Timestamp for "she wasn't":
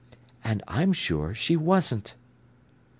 1.35-2.15